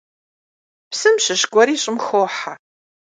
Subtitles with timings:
[0.89, 2.53] Псым щыщ гуэри щӀым хохьэ.